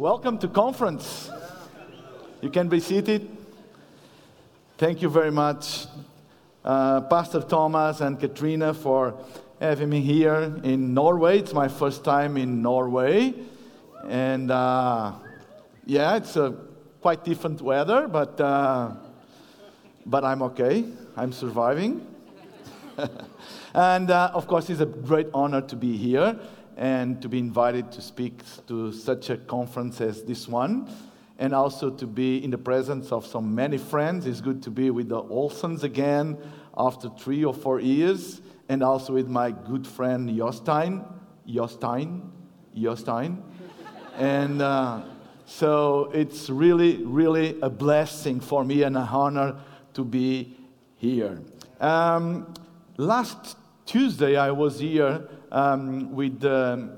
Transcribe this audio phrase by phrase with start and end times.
[0.00, 1.30] Welcome to conference.
[2.40, 3.28] You can be seated.
[4.78, 5.88] Thank you very much,
[6.64, 9.14] uh, Pastor Thomas and Katrina, for
[9.60, 11.40] having me here in Norway.
[11.40, 13.34] It's my first time in Norway,
[14.08, 15.12] and uh,
[15.84, 16.54] yeah, it's a
[17.02, 18.92] quite different weather, but uh,
[20.06, 20.86] but I'm okay.
[21.14, 22.06] I'm surviving.
[23.74, 26.40] and uh, of course, it's a great honor to be here
[26.80, 30.90] and to be invited to speak to such a conference as this one,
[31.38, 34.26] and also to be in the presence of so many friends.
[34.26, 36.38] It's good to be with the Olsons again
[36.74, 38.40] after three or four years,
[38.70, 41.06] and also with my good friend Jostein.
[41.46, 42.30] Jostein?
[42.74, 43.42] Jostein?
[44.16, 45.02] and uh,
[45.44, 49.56] so it's really, really a blessing for me and an honor
[49.92, 50.56] to be
[50.96, 51.42] here.
[51.78, 52.54] Um,
[52.96, 56.42] last Tuesday, I was here um, with,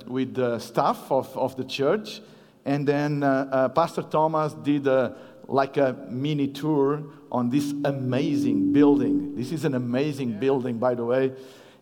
[0.06, 2.20] with the staff of, of the church.
[2.64, 5.16] And then uh, uh, Pastor Thomas did a,
[5.48, 9.34] like a mini tour on this amazing building.
[9.34, 11.32] This is an amazing building, by the way.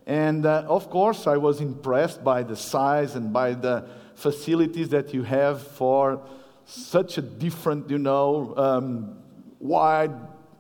[0.07, 5.13] And uh, of course, I was impressed by the size and by the facilities that
[5.13, 6.23] you have for
[6.65, 9.19] such a different, you know, um,
[9.59, 10.13] wide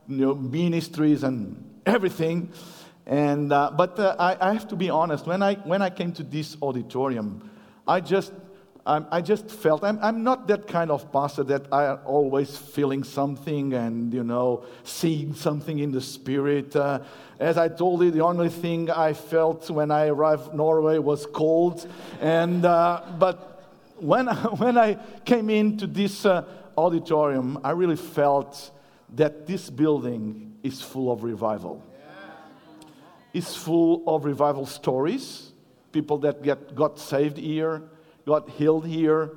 [0.08, 2.52] you know, ministries and everything.
[3.10, 6.12] And, uh, but uh, I, I, have to be honest, when I, when I came
[6.12, 7.50] to this auditorium,
[7.86, 8.32] I just,
[8.86, 13.02] I, I just felt, I'm, I'm not that kind of pastor that I always feeling
[13.02, 16.76] something and, you know, seeing something in the spirit.
[16.76, 17.00] Uh,
[17.40, 21.90] as I told you, the only thing I felt when I arrived Norway was cold.
[22.20, 26.44] And, uh, but when, when I came into this uh,
[26.78, 28.70] auditorium, I really felt
[29.16, 31.82] that this building is full of revival
[33.32, 35.52] is full of revival stories,
[35.92, 37.82] people that get, got saved here,
[38.26, 39.32] got healed here.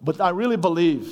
[0.00, 1.10] But I really believe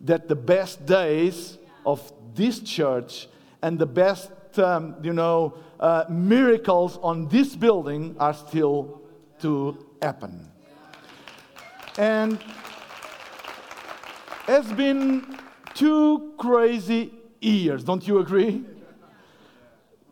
[0.00, 3.28] that the best days of this church
[3.62, 9.02] and the best, um, you know, uh, miracles on this building are still
[9.40, 10.48] to happen.
[11.98, 12.38] And
[14.48, 15.38] it's been
[15.74, 18.64] two crazy years, don't you agree?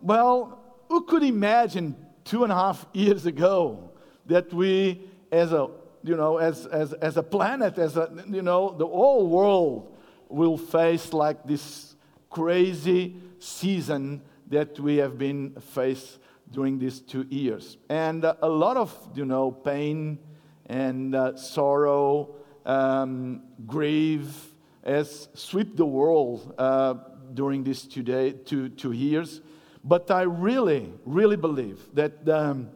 [0.00, 0.61] Well,
[0.92, 3.90] who could imagine two and a half years ago
[4.26, 5.00] that we,
[5.32, 5.70] as a
[6.04, 9.96] you know, as, as, as a planet, as a, you know, the whole world
[10.28, 11.94] will face like this
[12.28, 16.18] crazy season that we have been faced
[16.50, 17.78] during these two years.
[17.88, 20.18] And uh, a lot of, you know, pain
[20.66, 22.34] and uh, sorrow,
[22.66, 24.52] um, grief
[24.84, 26.94] has swept the world uh,
[27.32, 29.40] during these two, day, two, two years.
[29.84, 32.70] But I really, really believe that, um,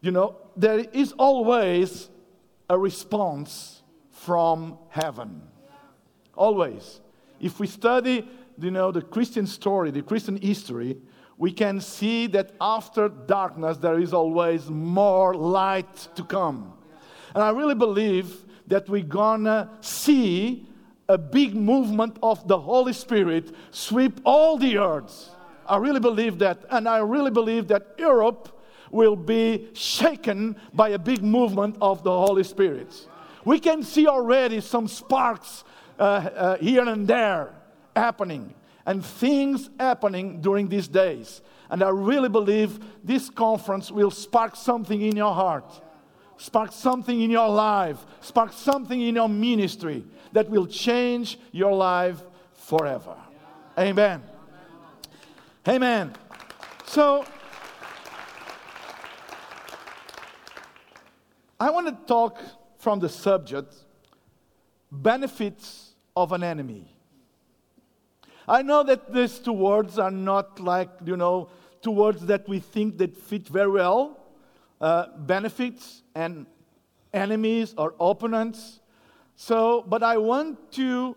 [0.00, 2.10] you know, there is always
[2.68, 5.42] a response from heaven.
[6.34, 7.00] Always.
[7.40, 8.28] If we study,
[8.60, 10.98] you know, the Christian story, the Christian history,
[11.38, 16.74] we can see that after darkness there is always more light to come.
[17.34, 20.66] And I really believe that we're gonna see
[21.08, 25.30] a big movement of the Holy Spirit sweep all the earth
[25.68, 26.64] I really believe that.
[26.70, 32.10] And I really believe that Europe will be shaken by a big movement of the
[32.10, 33.06] Holy Spirit.
[33.44, 35.64] We can see already some sparks
[35.98, 37.54] uh, uh, here and there
[37.94, 38.54] happening
[38.86, 41.42] and things happening during these days.
[41.70, 45.82] And I really believe this conference will spark something in your heart,
[46.38, 52.22] spark something in your life, spark something in your ministry that will change your life
[52.54, 53.16] forever.
[53.78, 54.22] Amen.
[55.68, 56.14] Amen.
[56.86, 57.26] So,
[61.60, 62.38] I want to talk
[62.78, 63.74] from the subject
[64.90, 66.96] benefits of an enemy.
[68.48, 71.50] I know that these two words are not like, you know,
[71.82, 74.16] two words that we think that fit very well
[74.80, 76.46] uh, benefits and
[77.12, 78.80] enemies or opponents.
[79.36, 81.14] So, but I want to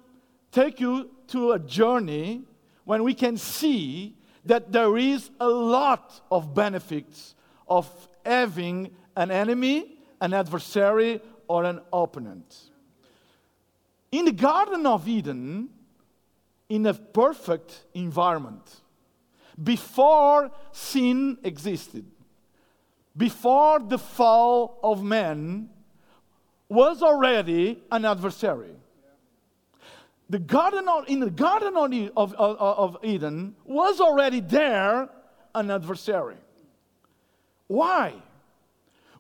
[0.52, 2.42] take you to a journey
[2.84, 7.36] when we can see that there is a lot of benefits
[7.68, 7.90] of
[8.26, 12.72] having an enemy, an adversary, or an opponent.
[14.12, 15.70] In the Garden of Eden,
[16.70, 18.82] in a perfect environment,
[19.62, 22.06] before sin existed,
[23.16, 25.70] before the fall of man,
[26.70, 28.74] was already an adversary
[30.32, 31.76] the garden of, in the garden
[32.16, 35.10] of, of, of Eden was already there
[35.54, 36.38] an adversary.
[37.68, 38.14] Why?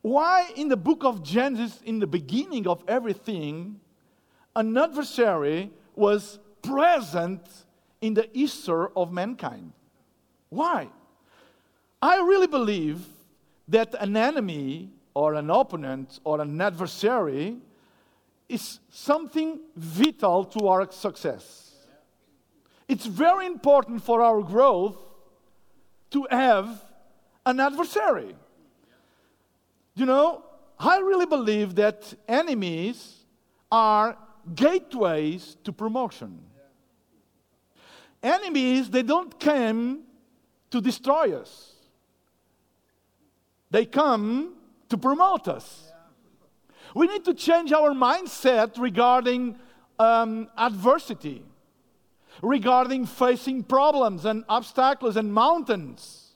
[0.01, 3.81] Why in the book of Genesis, in the beginning of everything,
[4.55, 7.41] an adversary was present
[7.99, 9.73] in the Easter of mankind.
[10.47, 10.87] Why?
[12.01, 13.05] I really believe
[13.67, 17.57] that an enemy or an opponent or an adversary
[18.51, 21.73] is something vital to our success.
[22.87, 24.97] It's very important for our growth
[26.11, 26.83] to have
[27.45, 28.35] an adversary.
[29.95, 30.43] You know,
[30.77, 33.25] I really believe that enemies
[33.71, 34.17] are
[34.55, 36.39] gateways to promotion.
[38.21, 40.03] Enemies, they don't come
[40.69, 41.73] to destroy us,
[43.69, 44.55] they come
[44.89, 45.90] to promote us.
[46.95, 49.57] We need to change our mindset regarding
[49.99, 51.43] um, adversity,
[52.41, 56.33] regarding facing problems and obstacles and mountains.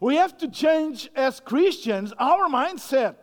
[0.00, 3.16] We have to change as Christians our mindset.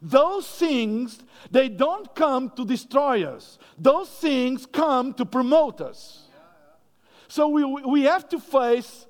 [0.00, 1.20] Those things,
[1.50, 3.58] they don't come to destroy us.
[3.78, 6.22] Those things come to promote us.
[7.28, 9.06] So we, we have to face,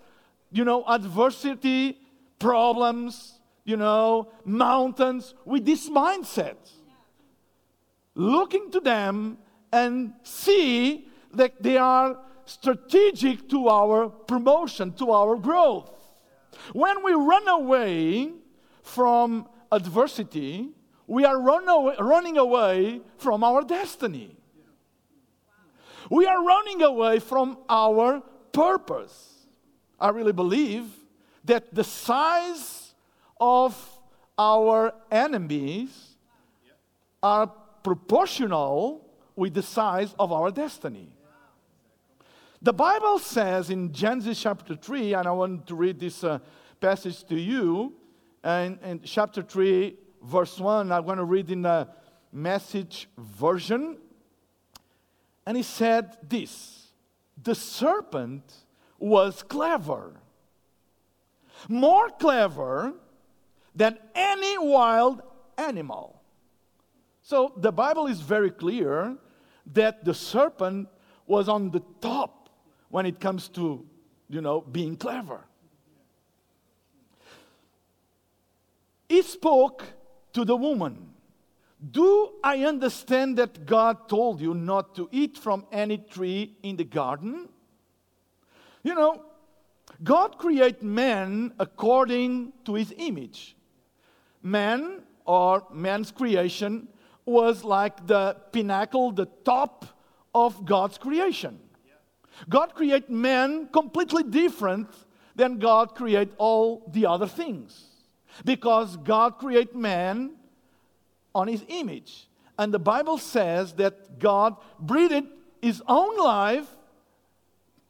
[0.50, 1.98] you know, adversity,
[2.38, 6.56] problems, you know, mountains with this mindset.
[8.14, 9.38] Looking to them
[9.72, 15.90] and see that they are strategic to our promotion, to our growth.
[16.72, 18.32] When we run away
[18.82, 20.70] from adversity,
[21.06, 24.36] we are run away, running away from our destiny.
[26.10, 28.22] We are running away from our
[28.52, 29.46] purpose.
[29.98, 30.84] I really believe
[31.44, 32.94] that the size
[33.40, 33.76] of
[34.38, 36.16] our enemies
[37.22, 37.50] are
[37.82, 39.06] proportional
[39.36, 41.08] with the size of our destiny.
[42.60, 46.38] The Bible says in Genesis chapter 3, and I want to read this uh,
[46.80, 47.94] passage to you,
[48.44, 51.88] and in chapter 3, verse 1, I'm going to read in the
[52.32, 53.98] message version.
[55.44, 56.92] And he said this
[57.42, 58.44] The serpent
[58.98, 60.20] was clever,
[61.68, 62.94] more clever
[63.74, 65.22] than any wild
[65.58, 66.21] animal.
[67.22, 69.16] So the Bible is very clear
[69.72, 70.88] that the serpent
[71.26, 72.50] was on the top
[72.90, 73.86] when it comes to,
[74.28, 75.44] you know, being clever.
[79.08, 79.84] He spoke
[80.32, 81.10] to the woman
[81.90, 86.84] Do I understand that God told you not to eat from any tree in the
[86.84, 87.48] garden?
[88.82, 89.24] You know,
[90.02, 93.56] God created man according to his image.
[94.42, 96.88] Man, or man's creation,
[97.32, 99.86] was like the pinnacle, the top
[100.34, 101.58] of God's creation.
[102.48, 104.88] God created man completely different
[105.34, 107.84] than God created all the other things.
[108.44, 110.32] Because God created man
[111.34, 112.28] on his image.
[112.58, 115.26] And the Bible says that God breathed
[115.60, 116.66] his own life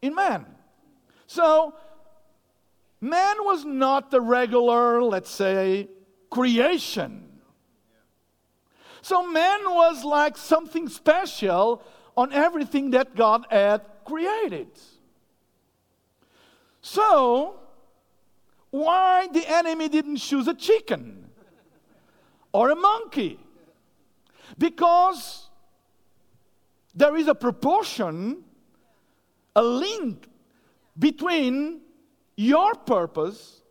[0.00, 0.46] in man.
[1.26, 1.74] So,
[3.00, 5.88] man was not the regular, let's say,
[6.30, 7.31] creation.
[9.02, 11.82] So, man was like something special
[12.16, 14.69] on everything that God had created.
[16.81, 17.60] So,
[18.70, 21.31] why the enemy didn't choose a chicken
[22.52, 23.40] or a monkey?
[24.56, 25.49] Because
[26.94, 28.44] there is a proportion,
[29.56, 30.28] a link
[30.97, 31.80] between
[32.37, 33.62] your purpose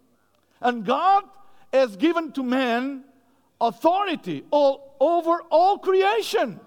[0.59, 1.23] and God
[1.71, 3.05] has given to man
[3.59, 6.59] authority all over all creation.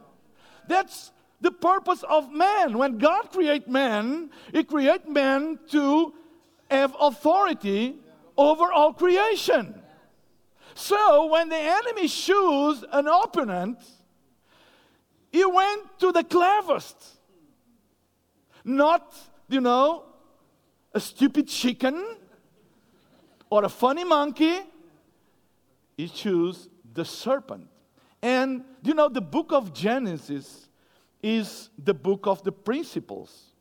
[0.69, 2.77] That's the purpose of man.
[2.77, 6.13] When God created man, He created man to
[6.71, 7.97] have authority
[8.37, 9.81] over all creation.
[10.75, 13.79] So when the enemy chose an opponent,
[15.31, 16.97] he went to the cleverest.
[18.65, 19.15] Not,
[19.49, 20.05] you know,
[20.93, 22.17] a stupid chicken
[23.51, 24.61] or a funny monkey.
[25.97, 27.69] He chose the serpent.
[28.25, 30.67] And, you know, the book of Genesis
[31.23, 33.53] is the book of the principles.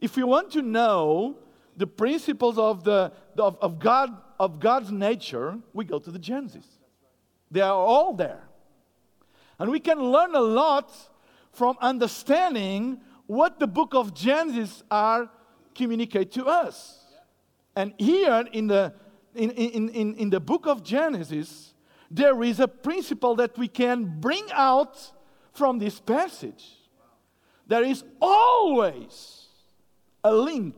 [0.00, 1.38] If you want to know
[1.76, 6.64] the principles of, the, of, of, God, of God's nature, we go to the Genesis.
[7.50, 8.44] They are all there.
[9.58, 10.92] And we can learn a lot
[11.50, 15.28] from understanding what the book of Genesis are
[15.74, 17.04] communicate to us.
[17.74, 18.94] And here in the,
[19.34, 21.74] in, in, in, in the book of Genesis,
[22.10, 25.12] there is a principle that we can bring out
[25.52, 26.64] from this passage.
[27.66, 29.46] There is always
[30.22, 30.74] a link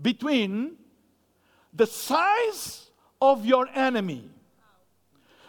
[0.00, 0.76] between
[1.72, 4.28] the size of your enemy,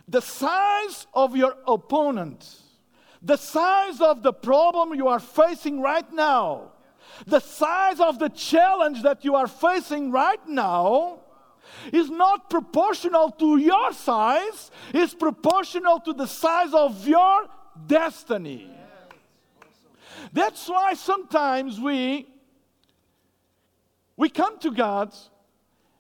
[0.08, 2.60] the size of your opponent,
[3.22, 6.72] the size of the problem you are facing right now,
[7.26, 11.23] the size of the challenge that you are facing right now,
[11.92, 17.48] is not proportional to your size, it's proportional to the size of your
[17.88, 18.70] destiny.
[20.32, 22.28] That's why sometimes we
[24.16, 25.14] we come to God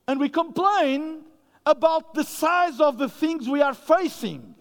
[0.08, 1.24] and we complain
[1.66, 4.56] about the size of the things we are facing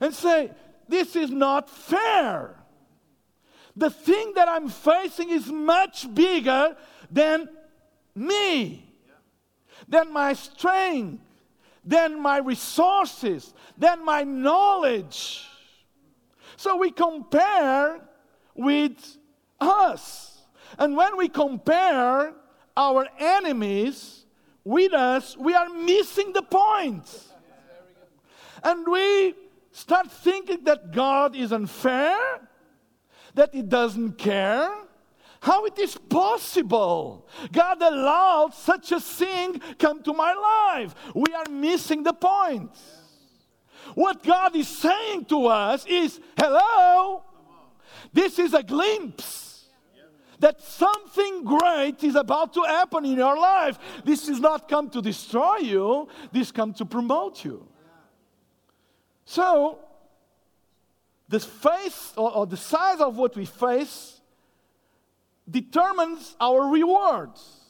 [0.00, 0.50] and say,
[0.88, 2.54] This is not fair.
[3.76, 6.76] The thing that I'm facing is much bigger
[7.10, 7.48] than
[8.14, 8.87] me,
[9.88, 11.22] than my strength,
[11.84, 15.46] than my resources, than my knowledge.
[16.56, 18.00] So we compare
[18.54, 19.16] with
[19.60, 20.42] us.
[20.78, 22.34] And when we compare
[22.76, 24.26] our enemies
[24.64, 27.08] with us, we are missing the point.
[28.62, 29.34] And we
[29.72, 32.18] start thinking that God is unfair,
[33.34, 34.70] that He doesn't care.
[35.40, 37.28] How it is possible?
[37.52, 40.94] God allowed such a thing come to my life.
[41.14, 42.70] We are missing the point.
[43.94, 47.22] What God is saying to us is, hello,
[48.12, 49.66] this is a glimpse
[50.40, 53.78] that something great is about to happen in your life.
[54.04, 57.66] This is not come to destroy you, this come to promote you.
[59.24, 59.80] So,
[61.28, 64.17] the face or, or the size of what we face
[65.50, 67.64] determines our rewards.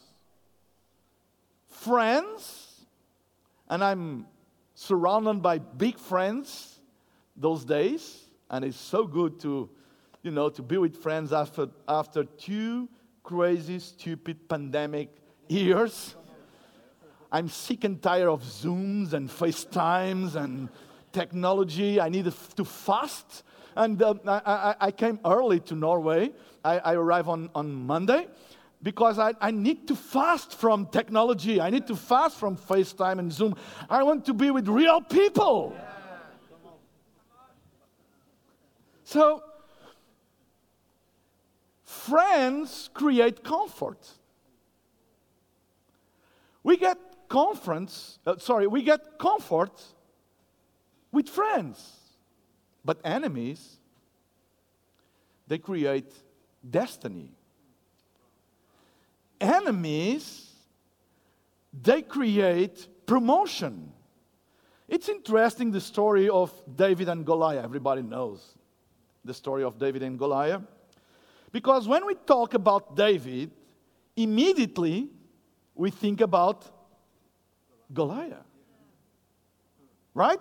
[1.67, 2.85] Friends,
[3.69, 4.25] and I'm
[4.75, 6.79] surrounded by big friends
[7.35, 9.69] those days, and it's so good to
[10.21, 12.89] you know, to be with friends after, after two
[13.23, 15.09] crazy, stupid pandemic
[15.47, 16.15] years.
[17.31, 20.69] I'm sick and tired of Zooms and FaceTimes and
[21.11, 22.01] technology.
[22.01, 23.43] I need to fast.
[23.75, 26.31] And uh, I, I, came early to Norway.
[26.63, 28.27] I, I arrived on, on Monday
[28.81, 31.59] because I, I need to fast from technology.
[31.61, 33.55] I need to fast from FaceTime and Zoom.
[33.89, 35.75] I want to be with real people.
[39.03, 39.43] So
[41.83, 44.07] friends create comfort.
[46.63, 46.97] We get
[47.27, 49.81] conference, uh, sorry, we get comfort
[51.11, 51.98] with friends.
[52.83, 53.77] But enemies,
[55.47, 56.11] they create
[56.67, 57.31] destiny.
[59.41, 60.51] Enemies,
[61.73, 63.91] they create promotion.
[64.87, 67.63] It's interesting the story of David and Goliath.
[67.63, 68.55] Everybody knows
[69.23, 70.61] the story of David and Goliath.
[71.51, 73.51] Because when we talk about David,
[74.15, 75.09] immediately
[75.75, 76.65] we think about
[77.93, 78.45] Goliath.
[80.13, 80.39] Right?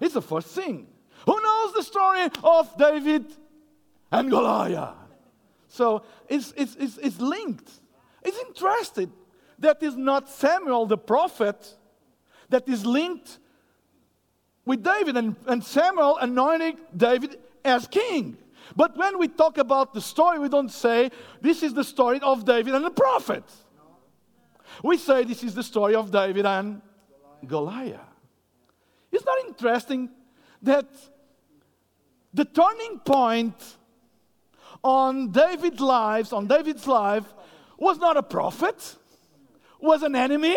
[0.00, 0.86] It's the first thing.
[1.26, 3.26] Who knows the story of David
[4.10, 4.94] and Goliath?
[5.68, 7.70] So it's, it's, it's, it's linked.
[8.22, 9.12] It's interesting
[9.58, 11.76] that is not Samuel the prophet
[12.48, 13.38] that is linked
[14.64, 18.36] with David and, and Samuel anointing David as king.
[18.76, 21.10] But when we talk about the story, we don't say
[21.40, 23.44] this is the story of David and the prophet.
[24.82, 26.80] We say this is the story of David and
[27.46, 28.00] Goliath.
[29.10, 30.10] It's not interesting
[30.62, 30.86] that
[32.32, 33.76] the turning point
[34.82, 37.24] on David's lives, on David's life,
[37.78, 38.96] was not a prophet,
[39.80, 40.56] was an enemy.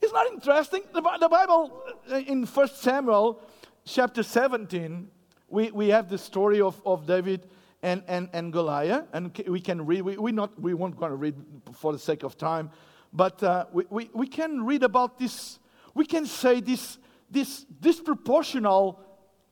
[0.00, 0.82] It's not interesting.
[0.92, 3.40] The, Bible uh, in First Samuel
[3.84, 5.08] chapter 17,
[5.48, 7.46] we, we have the story of, of David
[7.82, 11.16] and, and, and Goliath, and we can read, we, we, not, we won't going to
[11.16, 11.34] read
[11.72, 12.70] for the sake of time,
[13.12, 15.58] but uh, we, we, we can read about this,
[15.94, 16.98] we can say this,
[17.30, 18.98] this disproportional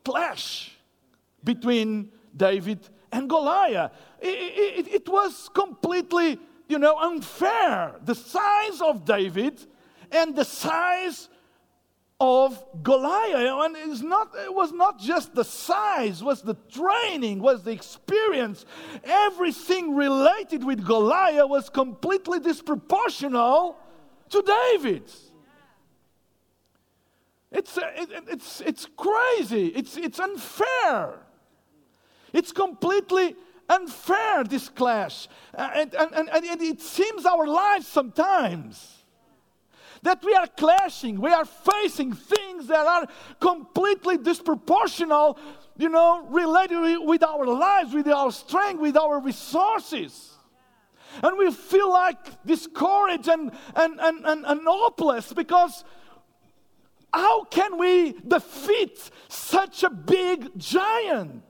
[0.05, 0.77] clash
[1.45, 3.93] between David and Goliath.
[4.21, 7.95] It, it, it, was completely, you know, unfair.
[8.05, 9.65] The size of David
[10.11, 11.29] and the size
[12.21, 13.65] of Goliath.
[13.65, 18.67] And it's not, it was not just the size, was the training, was the experience.
[19.05, 23.77] Everything related with Goliath was completely disproportional
[24.31, 25.05] to David.
[27.51, 29.69] It's, uh, it's, it's crazy.
[29.69, 31.15] It's, it's unfair.
[32.33, 33.37] It's completely
[33.69, 35.29] unfair, this clash.
[35.55, 38.95] Uh, and, and, and, and it seems our lives sometimes
[40.03, 43.07] that we are clashing, we are facing things that are
[43.41, 45.37] completely disproportional,
[45.77, 50.37] you know, related with our lives, with our strength, with our resources.
[51.23, 55.85] And we feel like discouraged and, and, and, and, and hopeless because
[57.13, 61.45] how can we defeat such a big giant?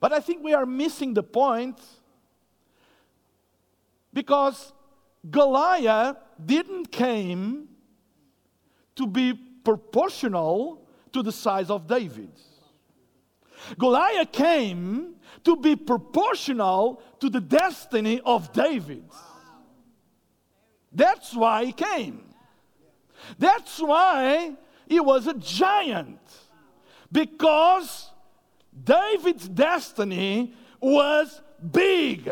[0.00, 1.78] But I think we are missing the point
[4.12, 4.72] because
[5.30, 7.68] Goliath didn't came
[8.96, 12.30] to be proportional to the size of David.
[13.78, 19.04] Goliath came to be proportional to the destiny of David.
[20.92, 22.31] That's why he came.
[23.38, 24.54] That's why
[24.86, 26.20] he was a giant.
[27.10, 28.10] Because
[28.84, 32.30] David's destiny was big.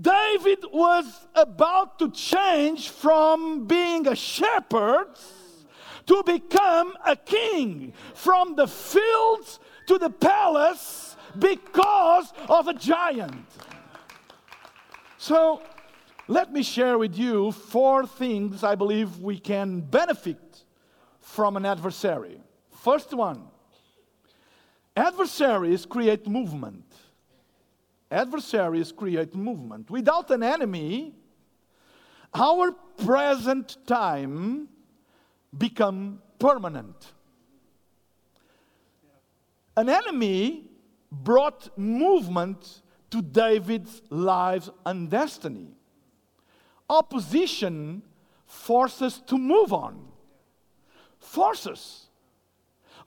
[0.00, 5.08] David was about to change from being a shepherd
[6.06, 13.46] to become a king, from the fields to the palace because of a giant.
[15.18, 15.62] So,
[16.28, 20.64] let me share with you four things I believe we can benefit
[21.20, 22.40] from an adversary.
[22.70, 23.48] First one
[24.96, 26.84] adversaries create movement.
[28.10, 29.90] Adversaries create movement.
[29.90, 31.14] Without an enemy,
[32.34, 34.68] our present time
[35.56, 37.12] become permanent.
[39.76, 40.70] An enemy
[41.12, 42.80] brought movement
[43.10, 45.75] to David's life and destiny.
[46.88, 48.02] Opposition
[48.46, 50.06] forces to move on.
[51.18, 52.06] Forces.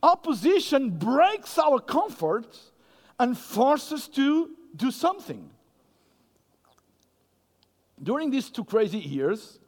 [0.01, 2.57] Opposition breaks our comfort
[3.19, 5.49] and forces to do something.
[8.01, 9.59] During these two crazy years,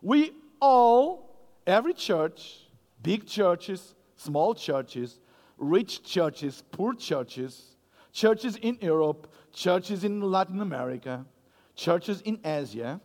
[0.00, 2.66] we all, every church,
[3.02, 5.18] big churches, small churches,
[5.56, 7.76] rich churches, poor churches,
[8.12, 11.26] churches in Europe, churches in Latin America,
[11.74, 13.00] churches in Asia,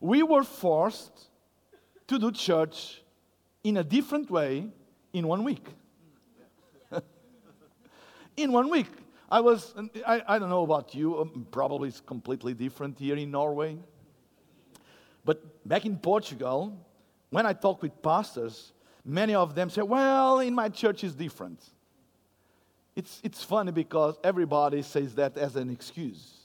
[0.00, 1.28] we were forced
[2.06, 3.02] to do church
[3.64, 4.66] in a different way
[5.12, 5.66] in one week.
[8.36, 8.90] in one week.
[9.30, 9.74] I was,
[10.06, 13.76] I, I don't know about you, um, probably it's completely different here in Norway.
[15.24, 16.74] But back in Portugal,
[17.28, 18.72] when I talk with pastors,
[19.04, 21.62] many of them say, well, in my church is different.
[22.96, 26.38] It's, it's funny because everybody says that as an excuse.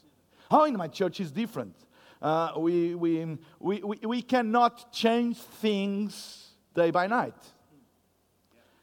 [0.52, 1.76] Oh, in my church is different.
[2.24, 7.36] Uh, we, we, we, we, cannot change things day by night.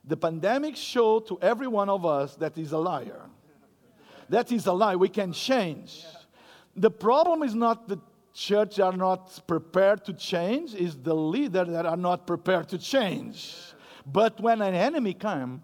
[0.04, 3.30] The pandemic showed to every one of us that is a liar.
[4.28, 4.94] That is a lie.
[4.94, 6.04] We can change.
[6.76, 7.98] The problem is not the
[8.34, 13.56] church are not prepared to change, is the leader that are not prepared to change.
[14.04, 15.62] But when an enemy come,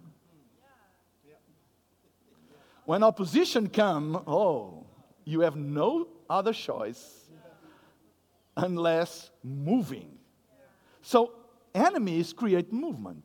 [2.86, 4.86] when opposition come, oh,
[5.26, 7.25] you have no other choice
[8.56, 10.18] unless moving.
[11.02, 11.32] So
[11.74, 13.24] enemies create movement.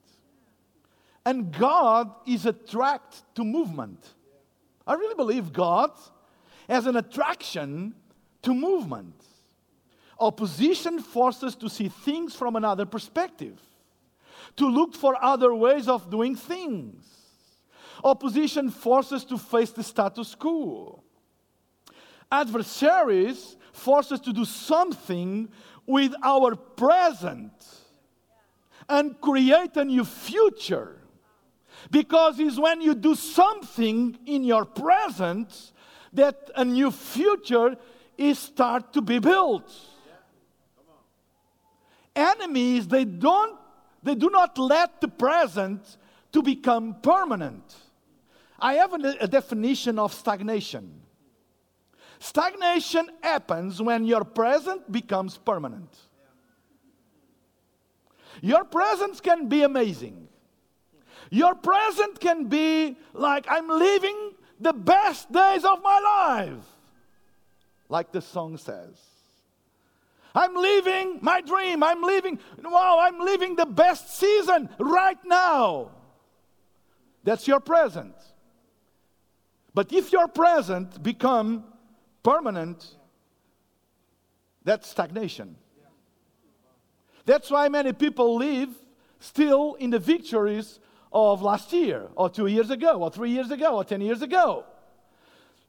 [1.26, 4.14] And God is attracted to movement.
[4.86, 5.92] I really believe God
[6.68, 7.94] has an attraction
[8.42, 9.16] to movement.
[10.20, 13.60] Opposition forces to see things from another perspective,
[14.58, 17.06] to look for other ways of doing things.
[18.04, 21.04] Opposition forces to face the status quo.
[22.32, 25.50] Adversaries force us to do something
[25.86, 27.52] with our present
[28.88, 30.98] and create a new future.
[31.90, 35.72] Because it's when you do something in your present
[36.14, 37.76] that a new future
[38.18, 39.72] is start to be built.
[42.16, 43.58] Enemies, they don't,
[44.04, 45.98] they do not let the present
[46.32, 47.76] to become permanent.
[48.60, 51.01] I have a, a definition of stagnation.
[52.22, 55.90] Stagnation happens when your present becomes permanent.
[58.42, 60.28] Your present can be amazing.
[61.32, 66.64] Your present can be like, I'm living the best days of my life,
[67.90, 69.02] like the song says.
[70.36, 71.82] I'm living my dream.
[71.82, 75.90] I'm living, wow, I'm living the best season right now.
[77.24, 78.14] That's your present.
[79.74, 81.64] But if your present become
[82.24, 82.86] permanent,
[84.64, 85.56] that's stagnation.
[87.26, 88.70] That's why many people live
[89.20, 90.80] still in the victories
[91.14, 94.66] of last year, or two years ago, or three years ago, or 10 years ago.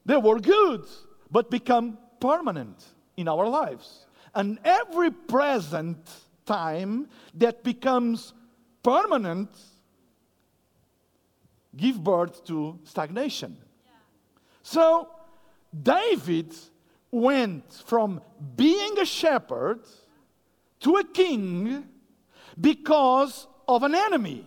[0.05, 0.85] They were good,
[1.29, 2.83] but become permanent
[3.17, 4.05] in our lives.
[4.33, 6.09] And every present
[6.45, 8.33] time that becomes
[8.81, 9.49] permanent
[11.75, 13.57] give birth to stagnation.
[14.61, 15.09] So
[15.81, 16.53] David
[17.11, 18.21] went from
[18.55, 19.81] being a shepherd
[20.81, 21.87] to a king
[22.59, 24.45] because of an enemy.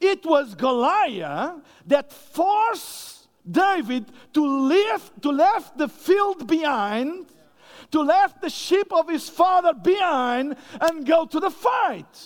[0.00, 7.26] It was Goliath that forced David to leave, to left the field behind,
[7.92, 12.18] to left the sheep of his father behind and go to the fight.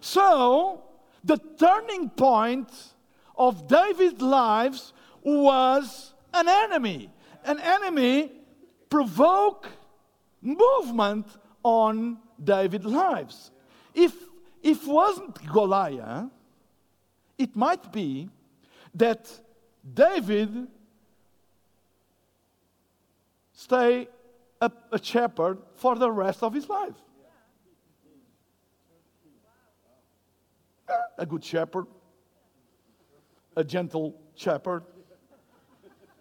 [0.00, 0.84] So,
[1.24, 2.70] the turning point
[3.36, 4.92] of David's lives
[5.36, 7.10] was an enemy.
[7.44, 8.32] An enemy
[8.90, 9.68] provoke
[10.40, 11.26] movement
[11.62, 13.50] on David's lives.
[13.94, 14.14] If
[14.62, 16.30] if wasn't Goliath,
[17.38, 18.28] it might be
[18.94, 19.30] that
[19.94, 20.66] David
[23.52, 24.08] stay
[24.60, 26.94] a, a shepherd for the rest of his life.
[31.18, 31.86] A good shepherd,
[33.56, 34.84] a gentle shepherd,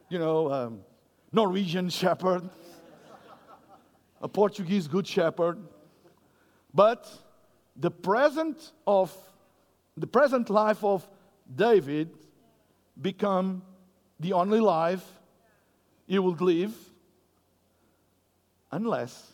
[0.10, 0.80] you know, um,
[1.32, 2.50] Norwegian shepherd,
[4.22, 5.60] a Portuguese good shepherd.
[6.74, 7.10] But
[7.76, 9.16] the present of
[9.96, 11.08] the present life of
[11.54, 12.10] David
[13.02, 13.64] become
[14.20, 15.06] the only life
[16.08, 16.74] he would live
[18.72, 19.34] unless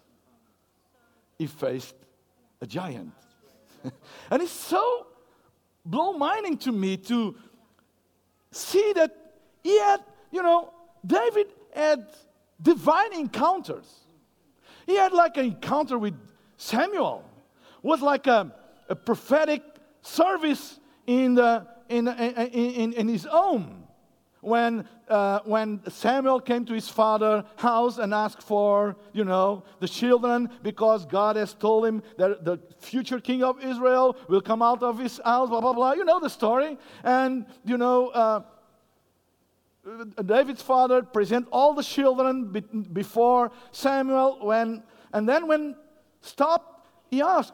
[1.38, 1.96] he faced
[2.62, 3.14] a giant.
[4.32, 5.08] and it's so
[5.86, 7.36] blow minding to me to
[8.52, 9.16] see that
[9.62, 10.02] he had,
[10.34, 10.74] you know,
[11.06, 12.08] David had
[12.62, 13.86] divine encounters.
[14.88, 16.16] He had like an encounter with
[16.58, 17.24] Samuel
[17.84, 18.52] was like a,
[18.90, 19.62] a prophetic
[20.02, 23.84] service in, the, in, in, in, his home.
[24.40, 29.88] When, uh, when Samuel came to his father's house and asked for, you know, the
[29.88, 34.84] children because God has told him that the future king of Israel will come out
[34.84, 35.94] of his house, blah, blah, blah.
[35.94, 36.78] You know the story.
[37.04, 38.42] And, you know, uh,
[39.86, 42.46] Uh, David's father present all the children
[42.94, 45.76] before Samuel when, and then when
[46.22, 47.54] stopped, he asked,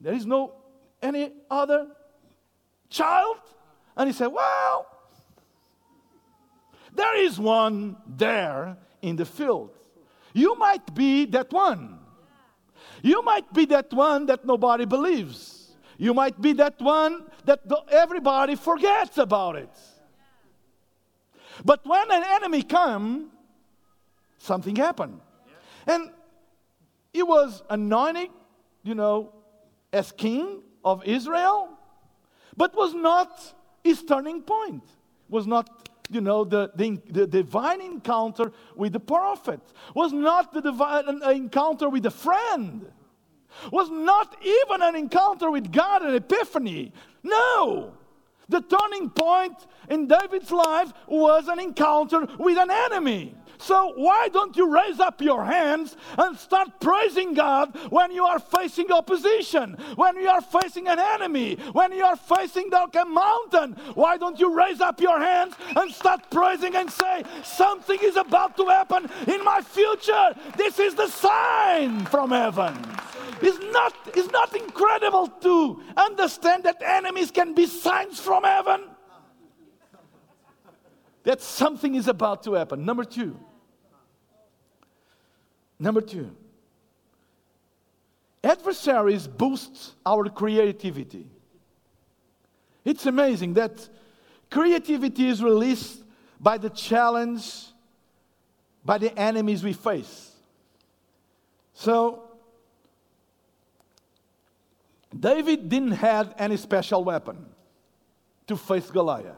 [0.00, 0.54] there is no
[1.02, 1.88] any other
[2.88, 3.36] child?
[3.96, 4.86] And he said, Well,
[6.94, 9.70] there is one there in the field.
[10.32, 11.98] You might be that one.
[13.02, 15.76] You might be that one that nobody believes.
[15.98, 17.60] You might be that one that
[17.90, 19.70] everybody forgets about it.
[21.64, 23.30] But when an enemy come,
[24.38, 25.20] something happened.
[25.86, 26.10] And
[27.12, 28.30] he was anointed,
[28.82, 29.32] you know,
[29.92, 31.70] as king of Israel,
[32.56, 34.84] but was not his turning point,
[35.28, 39.60] was not you know, the, the, the, divine encounter with the prophet,
[39.94, 42.90] was not the divine encounter with a friend,
[43.70, 46.92] was not even an encounter with God, an epiphany.
[47.22, 47.97] No!
[48.48, 53.34] The turning point in David's life was an encounter with an enemy.
[53.58, 58.38] So, why don't you raise up your hands and start praising God when you are
[58.38, 63.72] facing opposition, when you are facing an enemy, when you are facing like a mountain?
[63.94, 68.56] Why don't you raise up your hands and start praising and say, Something is about
[68.58, 70.34] to happen in my future?
[70.56, 72.76] This is the sign from heaven.
[73.40, 78.82] It's not, it's not incredible to understand that enemies can be signs from heaven?
[81.24, 82.84] That something is about to happen.
[82.84, 83.38] Number two,
[85.78, 86.34] Number two,
[88.42, 91.26] adversaries boost our creativity.
[92.84, 93.88] It's amazing that
[94.50, 96.02] creativity is released
[96.40, 97.66] by the challenge,
[98.84, 100.32] by the enemies we face.
[101.74, 102.27] So,
[105.16, 107.46] David didn't have any special weapon
[108.46, 109.36] to face Goliath.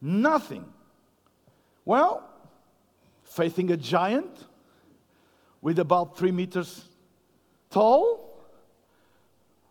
[0.00, 0.64] Nothing.
[1.84, 2.28] Well,
[3.24, 4.46] facing a giant,
[5.60, 6.84] with about three meters
[7.70, 8.44] tall,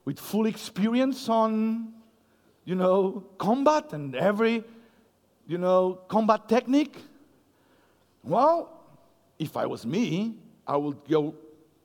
[0.05, 1.93] with full experience on,
[2.65, 4.63] you know, combat and every,
[5.47, 6.97] you know, combat technique.
[8.23, 8.69] Well,
[9.39, 10.35] if I was me,
[10.65, 11.35] I would go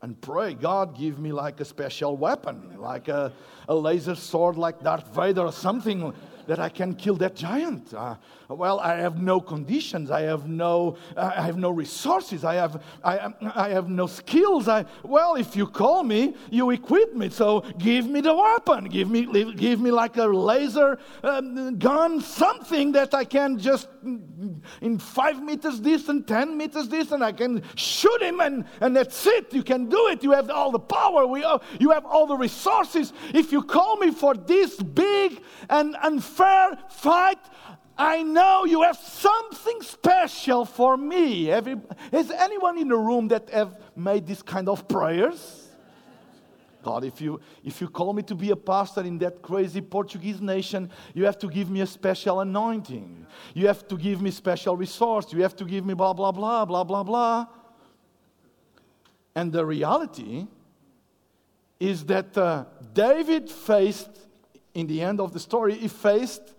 [0.02, 3.32] and pray, God, give me like a special weapon, like a,
[3.68, 6.12] a laser sword like Darth Vader or something
[6.48, 7.94] that I can kill that giant.
[7.94, 8.16] Uh,
[8.48, 10.10] well, I have no conditions.
[10.10, 12.44] I have no, I have no resources.
[12.44, 14.66] I have, I, I have no skills.
[14.66, 17.30] I, well, if you call me, you equip me.
[17.30, 18.86] So give me the weapon.
[18.86, 24.98] Give me, give me like a laser um, gun, something that I can just in
[24.98, 29.52] five meters distance, ten meters distance, and I can shoot him, and, and that's it.
[29.52, 30.22] You can do it.
[30.22, 31.26] You have all the power.
[31.26, 31.44] We,
[31.78, 33.12] you have all the resources.
[33.32, 37.38] If you call me for this big and unfair fight,
[37.96, 41.50] I know you have something special for me.
[41.50, 45.61] Is anyone in the room that have made this kind of prayers?
[46.82, 50.40] God, if you, if you call me to be a pastor in that crazy Portuguese
[50.40, 53.26] nation, you have to give me a special anointing.
[53.54, 55.32] You have to give me special resource.
[55.32, 57.46] You have to give me blah, blah, blah, blah, blah, blah.
[59.34, 60.46] And the reality
[61.80, 64.10] is that uh, David faced,
[64.74, 66.54] in the end of the story, he faced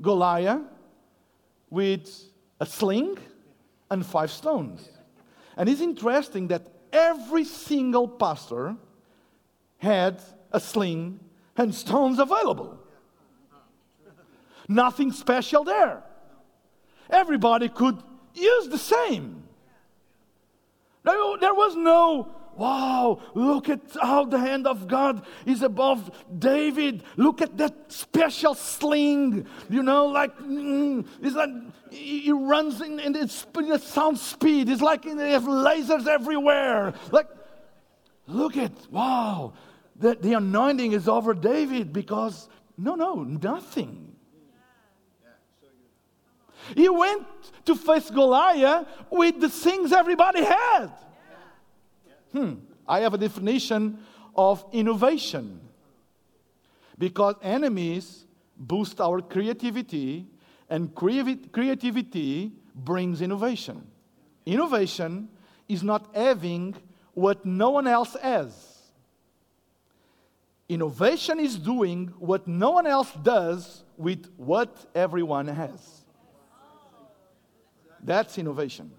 [0.00, 0.62] Goliath
[1.70, 2.24] with
[2.58, 3.16] a sling
[3.90, 4.88] and five stones.
[5.56, 8.76] And it's interesting that every single pastor
[9.80, 11.18] had a sling
[11.56, 12.78] and stones available.
[14.68, 16.04] Nothing special there.
[17.10, 18.00] Everybody could
[18.34, 19.42] use the same.
[21.02, 27.02] There was no, wow, look at how the hand of God is above David.
[27.16, 29.46] Look at that special sling.
[29.68, 31.50] You know, like, mm, it's like
[31.90, 33.44] he runs in, in its
[33.82, 34.68] sound speed.
[34.68, 36.92] It's like they have lasers everywhere.
[37.10, 37.26] Like,
[38.28, 39.54] look at, wow,
[40.00, 44.16] the, the anointing is over David because, no, no, nothing.
[46.74, 47.26] He went
[47.66, 50.90] to face Goliath with the things everybody had.
[52.32, 52.54] Hmm.
[52.88, 53.98] I have a definition
[54.34, 55.60] of innovation.
[56.98, 58.24] Because enemies
[58.56, 60.26] boost our creativity,
[60.68, 63.86] and creativity brings innovation.
[64.46, 65.28] Innovation
[65.68, 66.74] is not having
[67.12, 68.69] what no one else has.
[70.70, 76.04] Innovation is doing what no one else does with what everyone has.
[78.00, 78.92] That's innovation.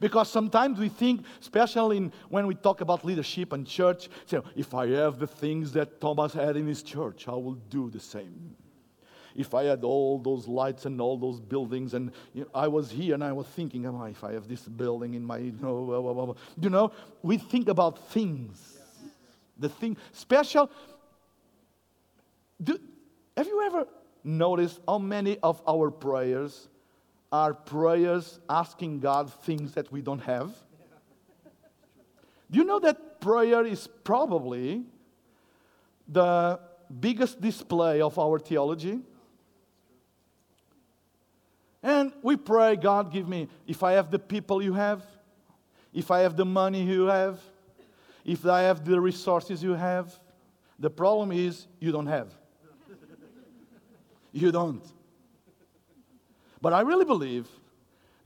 [0.00, 4.88] Because sometimes we think, especially when we talk about leadership and church, say, if I
[4.88, 8.56] have the things that Thomas had in his church, I will do the same.
[9.36, 12.90] If I had all those lights and all those buildings, and you know, I was
[12.90, 15.84] here and I was thinking, oh, if I have this building in my, you know,
[15.84, 16.34] blah, blah, blah.
[16.60, 16.90] you know,
[17.22, 18.77] we think about things
[19.58, 20.70] the thing special.
[22.62, 22.78] Do,
[23.36, 23.86] have you ever
[24.24, 26.68] noticed how many of our prayers
[27.30, 30.54] are prayers asking God things that we don't have?
[32.50, 34.84] Do you know that prayer is probably
[36.08, 36.58] the
[37.00, 39.00] biggest display of our theology?
[41.82, 45.04] And we pray, God, give me, if I have the people you have,
[45.92, 47.38] if I have the money you have,
[48.28, 50.20] if I have the resources you have.
[50.78, 52.28] The problem is you don't have.
[54.32, 54.84] you don't.
[56.60, 57.48] But I really believe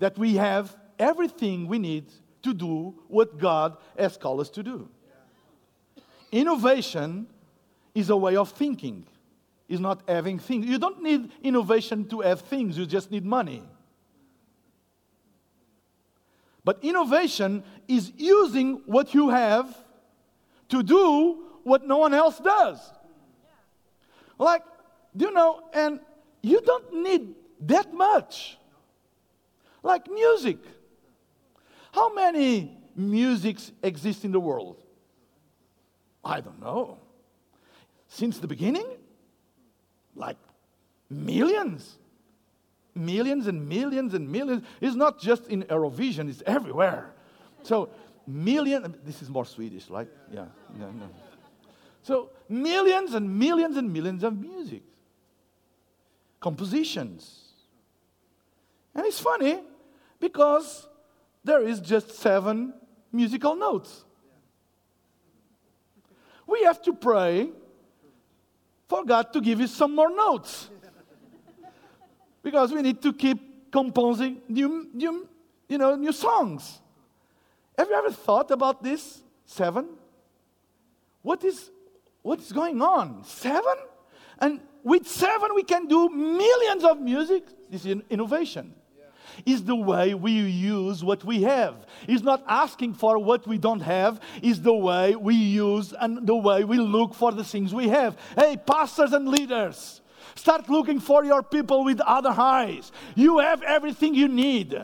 [0.00, 2.06] that we have everything we need
[2.42, 4.88] to do what God has called us to do.
[6.32, 7.28] Innovation
[7.94, 9.06] is a way of thinking,
[9.68, 10.66] is not having things.
[10.66, 13.62] You don't need innovation to have things, you just need money.
[16.64, 19.76] But innovation is using what you have
[20.72, 22.78] to do what no one else does.
[24.38, 24.62] Like,
[25.14, 26.00] do you know, and
[26.42, 28.58] you don't need that much.
[29.82, 30.58] Like music.
[31.92, 34.82] How many musics exist in the world?
[36.24, 36.98] I don't know.
[38.08, 38.86] Since the beginning?
[40.16, 40.38] Like
[41.10, 41.98] millions.
[42.94, 44.64] Millions and millions and millions.
[44.80, 47.12] It's not just in Eurovision, it's everywhere.
[47.62, 47.90] So
[48.26, 50.08] million, this is more Swedish, right?
[50.32, 50.46] Yeah,
[50.78, 50.86] yeah.
[52.02, 54.82] So millions and millions and millions of music,
[56.40, 57.48] compositions.
[58.94, 59.60] And it's funny
[60.20, 60.88] because
[61.44, 62.74] there is just seven
[63.12, 64.04] musical notes.
[66.46, 67.50] We have to pray
[68.88, 70.68] for God to give us some more notes.
[72.42, 75.28] because we need to keep composing new, new,
[75.68, 76.81] you know, new songs.
[77.78, 79.22] Have you ever thought about this?
[79.46, 79.88] Seven?
[81.22, 81.70] What is,
[82.22, 83.24] what is going on?
[83.24, 83.74] Seven?
[84.38, 87.44] And with seven, we can do millions of music.
[87.70, 88.74] This is innovation.
[88.98, 89.04] Yeah.
[89.54, 91.86] Is the way we use what we have.
[92.08, 94.20] Is not asking for what we don't have.
[94.42, 98.18] Is the way we use and the way we look for the things we have.
[98.36, 100.02] Hey, pastors and leaders,
[100.34, 102.90] start looking for your people with other eyes.
[103.14, 104.82] You have everything you need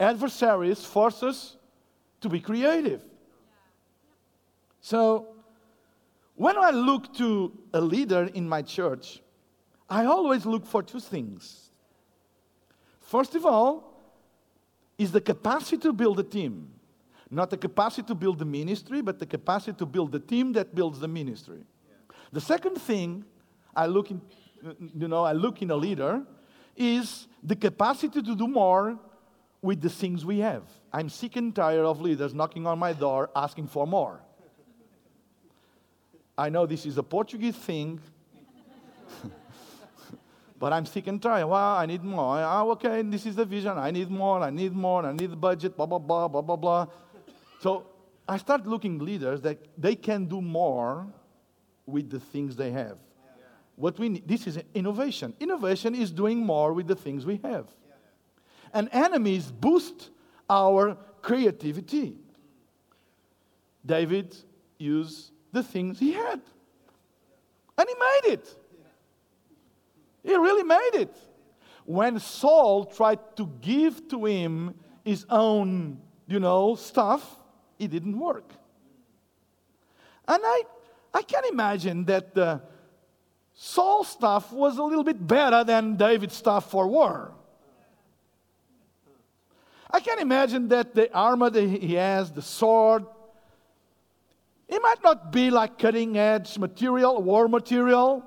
[0.00, 1.56] adversaries force us
[2.20, 3.02] to be creative.
[4.80, 5.28] So,
[6.34, 9.20] when I look to a leader in my church,
[9.88, 11.70] I always look for two things.
[13.00, 13.90] First of all,
[14.96, 16.70] is the capacity to build a team.
[17.30, 20.74] Not the capacity to build the ministry, but the capacity to build the team that
[20.74, 21.58] builds the ministry.
[21.58, 22.14] Yeah.
[22.32, 23.24] The second thing
[23.74, 24.20] I look in,
[24.94, 26.22] you know, I look in a leader
[26.76, 28.98] is the capacity to do more
[29.62, 30.62] with the things we have.
[30.92, 34.20] I'm sick and tired of leaders knocking on my door asking for more.
[36.36, 38.00] I know this is a Portuguese thing,
[40.58, 41.46] but I'm sick and tired.
[41.46, 42.38] Well, I need more.
[42.38, 43.76] Oh, okay, this is the vision.
[43.76, 44.40] I need more.
[44.40, 45.04] I need more.
[45.04, 45.76] I need the budget.
[45.76, 46.86] Blah blah blah blah blah blah.
[47.58, 47.86] So
[48.26, 51.06] I start looking leaders that they can do more
[51.84, 52.96] with the things they have.
[53.76, 55.34] What we need, this is innovation.
[55.40, 57.66] Innovation is doing more with the things we have.
[58.72, 60.10] And enemies boost
[60.48, 62.16] our creativity.
[63.84, 64.36] David
[64.78, 66.40] used the things he had.
[67.76, 68.56] And he made it.
[70.22, 71.16] He really made it.
[71.84, 77.36] When Saul tried to give to him his own, you know, stuff,
[77.78, 78.52] it didn't work.
[80.28, 80.62] And I,
[81.14, 82.58] I can imagine that uh,
[83.54, 87.32] Saul's stuff was a little bit better than David's stuff for war.
[89.92, 93.04] I can imagine that the armor that he has, the sword,
[94.68, 98.24] it might not be like cutting edge material, war material,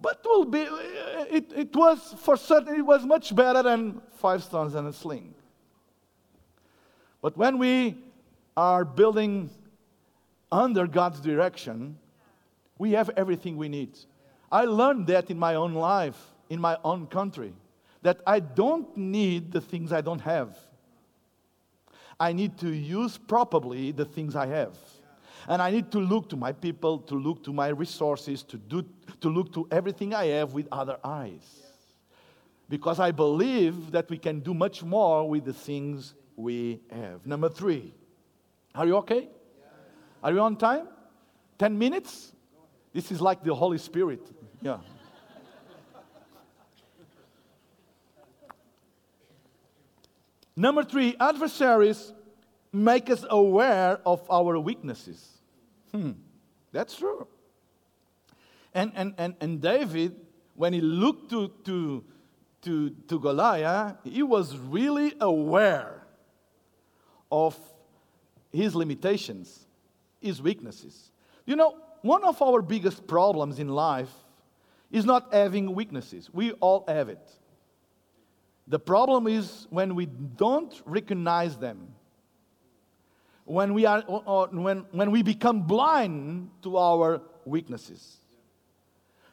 [0.00, 4.42] but will be, uh, it, it was for certain, it was much better than five
[4.42, 5.34] stones and a sling.
[7.20, 7.96] But when we
[8.56, 9.50] are building
[10.50, 11.98] under God's direction,
[12.78, 13.98] we have everything we need.
[14.50, 17.52] I learned that in my own life, in my own country,
[18.02, 20.56] that I don't need the things I don't have.
[22.18, 24.76] I need to use properly the things I have.
[25.48, 28.84] And I need to look to my people, to look to my resources, to, do,
[29.20, 31.62] to look to everything I have with other eyes.
[32.68, 37.26] Because I believe that we can do much more with the things we have.
[37.26, 37.92] Number three,
[38.74, 39.28] are you okay?
[40.22, 40.88] Are you on time?
[41.58, 42.32] 10 minutes?
[42.92, 44.26] This is like the Holy Spirit.
[44.62, 44.78] Yeah.
[50.56, 52.12] Number three, adversaries
[52.72, 55.38] make us aware of our weaknesses.
[55.92, 56.12] Hmm,
[56.72, 57.26] that's true.
[58.72, 60.16] And, and, and, and David,
[60.54, 62.04] when he looked to, to,
[62.62, 66.06] to, to Goliath, he was really aware
[67.30, 67.56] of
[68.52, 69.66] his limitations,
[70.20, 71.10] his weaknesses.
[71.46, 74.12] You know, one of our biggest problems in life
[74.90, 76.30] is not having weaknesses.
[76.32, 77.30] We all have it.
[78.66, 81.88] The problem is when we don't recognize them,
[83.44, 88.16] when we, are, when, when we become blind to our weaknesses.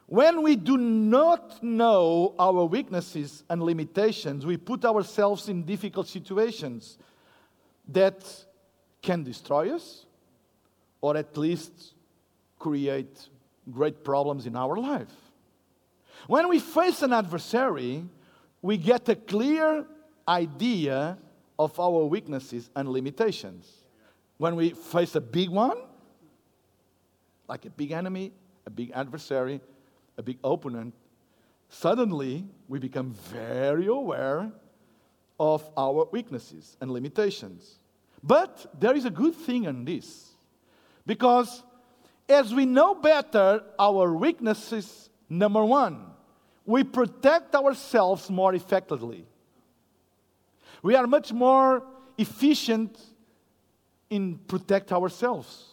[0.07, 6.97] When we do not know our weaknesses and limitations, we put ourselves in difficult situations
[7.87, 8.45] that
[9.01, 10.05] can destroy us
[10.99, 11.93] or at least
[12.59, 13.29] create
[13.71, 15.13] great problems in our life.
[16.27, 18.03] When we face an adversary,
[18.61, 19.85] we get a clear
[20.27, 21.17] idea
[21.57, 23.83] of our weaknesses and limitations.
[24.37, 25.77] When we face a big one,
[27.47, 28.31] like a big enemy,
[28.65, 29.61] a big adversary,
[30.17, 30.93] a big opponent,
[31.69, 34.51] suddenly we become very aware
[35.39, 37.79] of our weaknesses and limitations.
[38.23, 40.31] But there is a good thing in this.
[41.05, 41.63] Because
[42.29, 46.10] as we know better our weaknesses, number one,
[46.65, 49.25] we protect ourselves more effectively.
[50.83, 51.83] We are much more
[52.17, 52.99] efficient
[54.09, 55.65] in protect ourselves.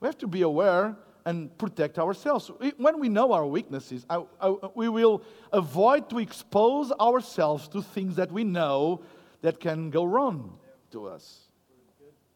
[0.00, 2.50] We have to be aware and protect ourselves.
[2.76, 8.16] When we know our weaknesses, I, I, we will avoid to expose ourselves to things
[8.16, 9.02] that we know
[9.42, 10.58] that can go wrong
[10.92, 11.48] to us.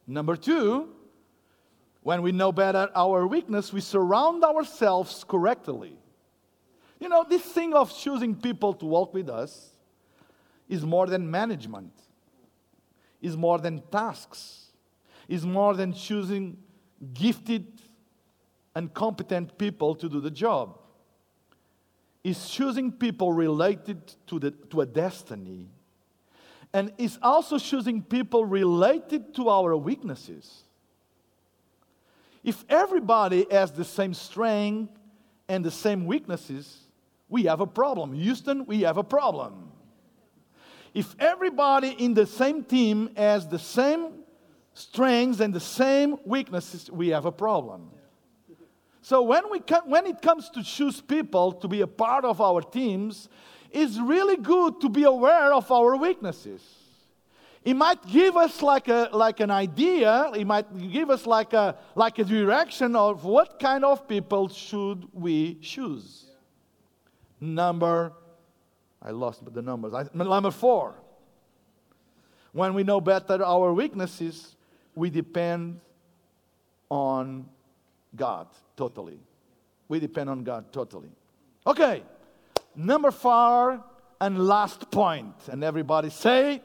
[0.06, 0.90] Number two,
[2.02, 5.96] when we know better our weakness, we surround ourselves correctly.
[7.02, 9.70] You know, this thing of choosing people to walk with us
[10.68, 11.92] is more than management,
[13.20, 14.66] is more than tasks,
[15.26, 16.56] is more than choosing
[17.12, 17.66] gifted
[18.76, 20.78] and competent people to do the job.
[22.22, 25.66] Is choosing people related to, the, to a destiny.
[26.72, 30.62] And is also choosing people related to our weaknesses.
[32.44, 34.92] If everybody has the same strength
[35.48, 36.81] and the same weaknesses,
[37.32, 38.12] we have a problem.
[38.12, 39.72] Houston, we have a problem.
[40.92, 44.24] If everybody in the same team has the same
[44.74, 47.90] strengths and the same weaknesses, we have a problem.
[49.00, 52.42] So when, we come, when it comes to choose people to be a part of
[52.42, 53.30] our teams,
[53.70, 56.60] it's really good to be aware of our weaknesses.
[57.64, 61.78] It might give us like, a, like an idea, it might give us like a,
[61.94, 66.26] like a direction of what kind of people should we choose.
[67.42, 68.12] Number,
[69.02, 69.92] I lost the numbers.
[69.94, 70.94] I, number four.
[72.52, 74.54] When we know better our weaknesses,
[74.94, 75.80] we depend
[76.88, 77.48] on
[78.14, 79.18] God totally.
[79.88, 81.10] We depend on God totally.
[81.66, 82.04] Okay,
[82.76, 83.82] number four
[84.20, 85.34] and last point.
[85.50, 86.62] And everybody say,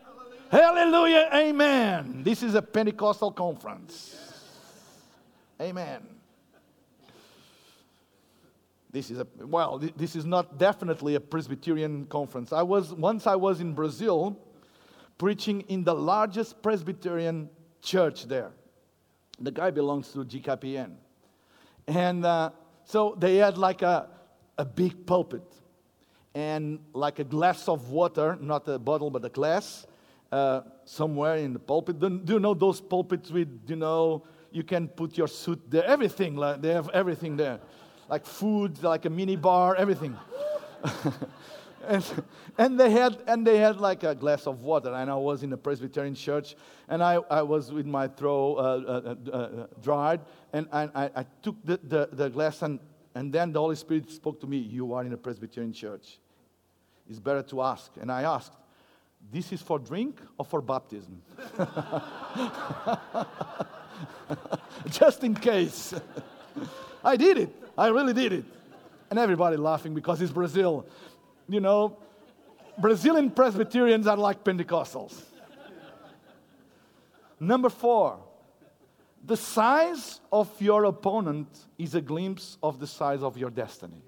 [0.51, 2.21] Hallelujah, amen.
[2.23, 4.15] This is a Pentecostal conference.
[5.59, 6.16] Amen.
[8.97, 12.51] This is a well, this is not definitely a Presbyterian conference.
[12.51, 14.35] I was once I was in Brazil
[15.19, 17.47] preaching in the largest Presbyterian
[17.79, 18.49] church there.
[19.39, 20.95] The guy belongs to GKPN.
[21.87, 22.49] And uh,
[22.85, 24.09] so they had like a,
[24.57, 25.45] a big pulpit
[26.33, 29.85] and like a glass of water, not a bottle, but a glass,
[30.31, 31.99] uh, somewhere in the pulpit.
[31.99, 36.35] Do, you know those pulpits with, you know, you can put your suit there, everything,
[36.35, 37.59] like, they have everything there.
[38.09, 40.15] Like food, like a mini bar, everything.
[41.87, 42.05] and,
[42.57, 44.93] and, they had, and they had like a glass of water.
[44.93, 46.55] And I was in a Presbyterian church,
[46.87, 50.21] and I, I was with my throat uh, uh, uh, dried,
[50.53, 52.79] and I, I took the, the, the glass, and,
[53.15, 56.19] and then the Holy Spirit spoke to me, You are in a Presbyterian church.
[57.09, 57.91] It's better to ask.
[57.99, 58.53] And I asked,
[59.31, 61.21] This is for drink or for baptism?
[64.89, 65.93] Just in case.
[67.03, 67.66] I did it.
[67.77, 68.45] I really did it.
[69.09, 70.85] And everybody laughing because it's Brazil.
[71.47, 71.97] You know,
[72.77, 75.21] Brazilian Presbyterians are like Pentecostals.
[77.39, 78.19] Number four,
[79.23, 81.47] the size of your opponent
[81.77, 84.01] is a glimpse of the size of your destiny.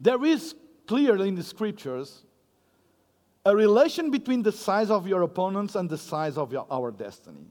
[0.00, 0.54] There is
[0.86, 2.22] clearly in the scriptures
[3.44, 7.46] a relation between the size of your opponents and the size of your, our destiny.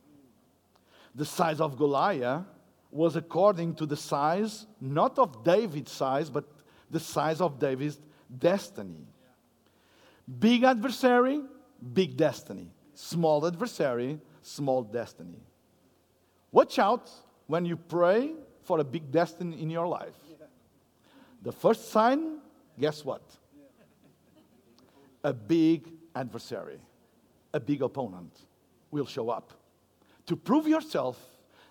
[1.15, 2.45] The size of Goliath
[2.91, 6.45] was according to the size, not of David's size, but
[6.89, 7.99] the size of David's
[8.37, 9.05] destiny.
[10.39, 11.41] Big adversary,
[11.93, 12.71] big destiny.
[12.93, 15.39] Small adversary, small destiny.
[16.51, 17.09] Watch out
[17.47, 18.33] when you pray
[18.63, 20.15] for a big destiny in your life.
[21.41, 22.39] The first sign,
[22.79, 23.21] guess what?
[25.23, 26.79] A big adversary,
[27.53, 28.31] a big opponent
[28.91, 29.53] will show up
[30.25, 31.17] to prove yourself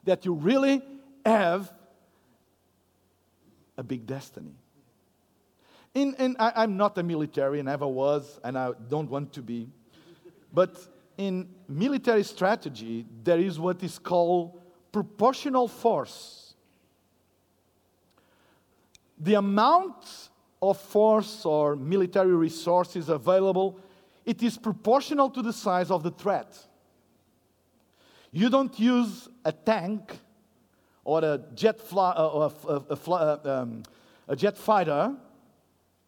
[0.05, 0.83] that you really
[1.29, 1.73] have
[3.77, 4.55] a big destiny.
[5.95, 9.69] In, in, I, am not a military, never was, and I don't want to be.
[10.53, 10.77] But
[11.17, 14.61] in military strategy, there is what is called
[14.93, 16.55] proportional force.
[19.19, 20.31] The amount
[20.63, 23.79] of force or military resources available,
[24.25, 26.57] it is proportional to the size of the threat.
[28.31, 30.19] You don't use a tank
[31.09, 33.83] or a jet, fly, or a, a, a, um,
[34.29, 35.17] a jet fighter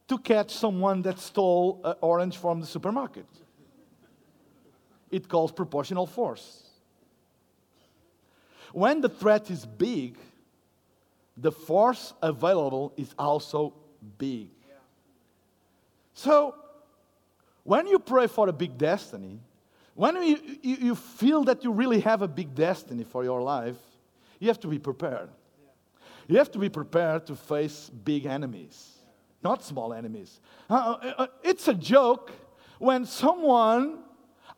[0.06, 3.24] to catch someone that stole an orange from the supermarket.
[5.10, 6.68] It calls proportional force.
[8.74, 10.18] When the threat is big,
[11.34, 13.72] the force available is also
[14.18, 14.50] big.
[16.12, 16.54] So,
[17.64, 19.40] when you pray for a big destiny,
[19.94, 23.78] when you, you, you, feel that you really have a big destiny for your life,
[24.40, 25.28] you have to be prepared.
[26.26, 28.98] You have to be prepared to face big enemies,
[29.42, 30.40] not small enemies.
[30.68, 32.32] Uh, uh, uh it's a joke
[32.78, 33.98] when someone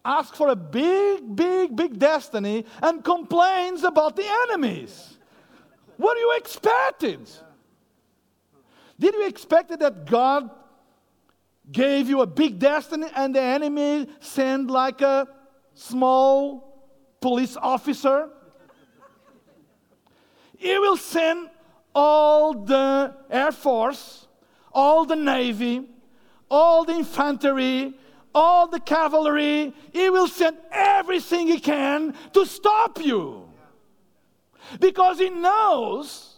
[0.05, 5.19] asks for a big, big, big destiny and complains about the enemies.
[5.97, 7.27] What are you expecting?
[8.99, 10.51] Did you expect that God
[11.71, 15.27] gave you a big destiny and the enemy sent like a
[15.75, 18.29] small police officer?
[20.63, 21.51] He will send
[21.93, 24.29] all the Air Force,
[24.73, 25.89] all the Navy,
[26.49, 27.95] all the infantry,
[28.33, 29.75] all the cavalry.
[29.93, 33.49] He will send everything he can to stop you.
[34.79, 36.37] Because he knows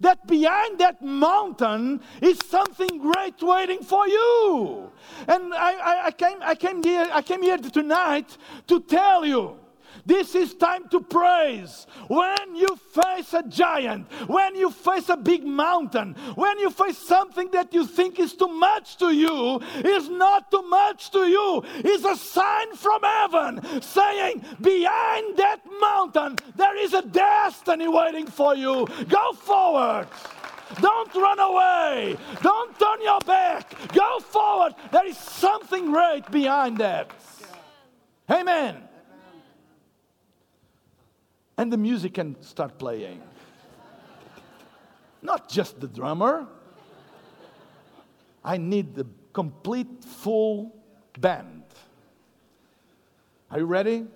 [0.00, 4.90] that behind that mountain is something great waiting for you.
[5.28, 9.59] And I, I, I, came, I, came, here, I came here tonight to tell you
[10.06, 11.86] this is time to praise.
[12.08, 17.50] When you face a giant, when you face a big mountain, when you face something
[17.52, 22.04] that you think is too much to you, is not too much to you, is
[22.04, 28.86] a sign from heaven saying, behind that mountain, there is a destiny waiting for you.
[29.08, 30.06] Go forward.
[30.80, 32.16] Don't run away.
[32.42, 33.74] Don't turn your back.
[33.92, 34.74] Go forward.
[34.92, 37.10] There is something great behind that.
[38.30, 38.89] Amen
[41.60, 43.20] and the music can start playing.
[45.20, 46.46] Not just the drummer.
[48.42, 50.74] I need the complete full
[51.18, 51.64] band.
[53.50, 54.06] Are you ready?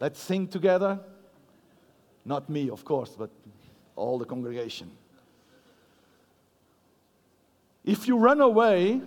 [0.00, 0.98] Let's sing together.
[2.24, 3.28] Not me, of course, but
[3.94, 4.90] all the congregation.
[7.84, 9.02] If you run away,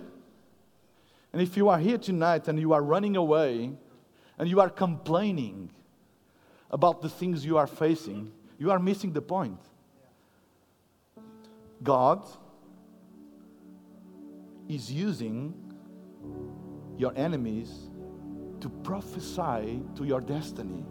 [1.32, 3.72] and if you are here tonight and you are running away,
[4.38, 5.68] and you are complaining
[6.72, 9.60] about the things you are facing, you are missing the point.
[11.82, 12.26] God
[14.68, 15.52] is using
[16.96, 17.90] your enemies
[18.60, 20.84] to prophesy to your destiny.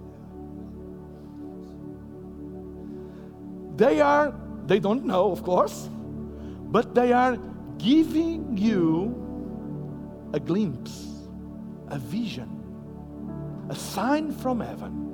[3.77, 4.33] They are,
[4.67, 5.89] they don't know, of course,
[6.69, 7.37] but they are
[7.77, 9.17] giving you
[10.33, 11.07] a glimpse,
[11.87, 12.49] a vision,
[13.69, 15.10] a sign from heaven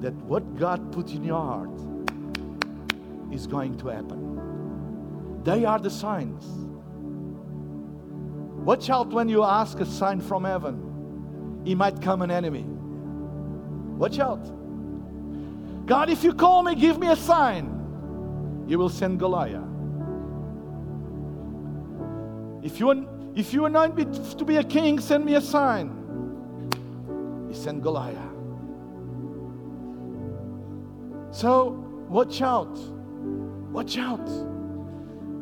[0.00, 1.70] that what God put in your heart
[3.32, 5.42] is going to happen.
[5.42, 6.44] They are the signs.
[8.64, 11.62] Watch out when you ask a sign from heaven.
[11.64, 12.64] He might come an enemy.
[13.96, 14.44] Watch out.
[15.86, 18.64] God, if you call me, give me a sign.
[18.66, 19.62] You will send Goliath.
[22.64, 24.04] If you, if you anoint me
[24.36, 25.92] to be a king, send me a sign.
[27.48, 28.25] He sent Goliath.
[31.36, 32.78] So watch out.
[33.70, 34.26] Watch out.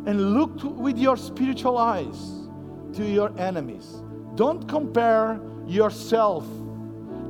[0.07, 2.49] And look to, with your spiritual eyes
[2.95, 4.03] to your enemies.
[4.34, 6.45] Don't compare yourself.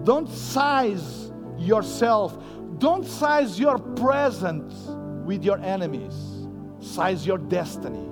[0.04, 2.42] Don't size yourself.
[2.78, 4.72] Don't size your present
[5.26, 6.14] with your enemies.
[6.80, 8.08] Size your destiny.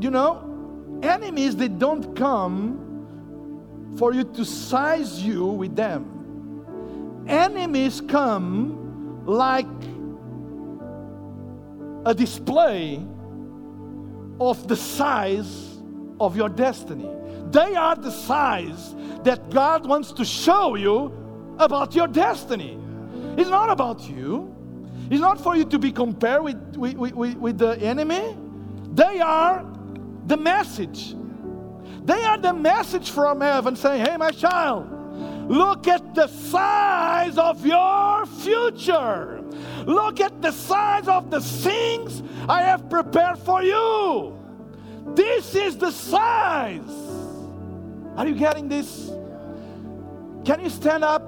[0.00, 7.24] You know, enemies, they don't come for you to size you with them.
[7.26, 8.77] Enemies come
[9.28, 9.66] like
[12.06, 13.04] a display
[14.40, 15.78] of the size
[16.18, 17.08] of your destiny.
[17.50, 21.12] They are the size that God wants to show you
[21.58, 22.78] about your destiny.
[23.36, 24.54] It's not about you.
[25.10, 28.36] It's not for you to be compared with, with, with, with the enemy.
[28.94, 29.64] They are
[30.26, 31.14] the message.
[32.04, 34.97] They are the message from heaven saying, Hey, my child,
[35.48, 39.42] look at the size of your future.
[39.86, 44.38] Look at the size of the things I have prepared for you.
[45.14, 46.80] This is the size.
[48.16, 49.10] Are you getting this?
[50.44, 51.22] Can you stand up?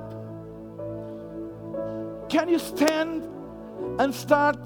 [2.29, 3.25] Can you stand
[3.99, 4.59] and start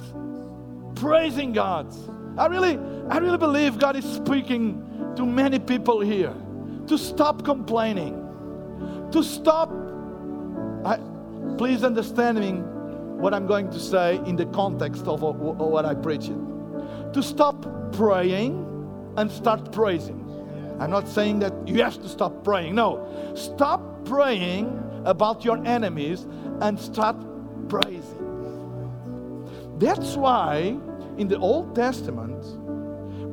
[0.96, 1.92] praising God?
[2.36, 2.78] I really,
[3.10, 6.34] I really believe God is speaking to many people here
[6.88, 8.23] to stop complaining,
[9.14, 9.70] to stop.
[10.84, 10.98] I,
[11.56, 12.50] please understand me
[13.22, 17.12] what I'm going to say in the context of what I preach it.
[17.12, 18.66] To stop praying
[19.16, 20.20] and start praising.
[20.80, 22.74] I'm not saying that you have to stop praying.
[22.74, 23.06] No.
[23.36, 24.66] Stop praying
[25.04, 26.26] about your enemies
[26.60, 27.16] and start
[27.68, 28.18] praising.
[29.78, 30.76] That's why
[31.18, 32.42] in the Old Testament,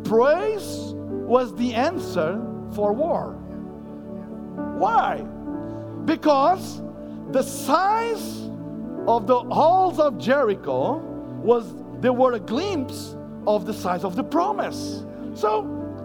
[0.05, 0.93] praise
[1.25, 2.39] was the answer
[2.75, 3.31] for war.
[4.77, 5.25] Why?
[6.05, 6.81] Because
[7.31, 8.49] the size
[9.07, 10.97] of the halls of Jericho
[11.43, 13.15] was there were a glimpse
[13.47, 15.03] of the size of the promise.
[15.33, 15.63] So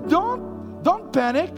[0.08, 1.54] don't don't panic.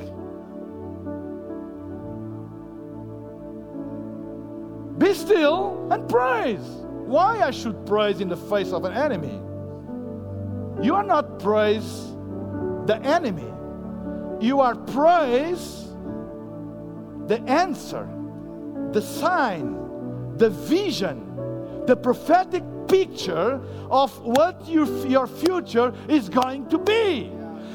[4.98, 6.66] Be still and praise.
[7.06, 9.40] Why I should praise in the face of an enemy?
[10.84, 12.14] You are not praise
[12.86, 13.50] the enemy.
[14.40, 15.88] You are praise
[17.26, 18.08] the answer,
[18.92, 23.60] the sign, the vision, the prophetic picture
[23.90, 27.32] of what your, your future is going to be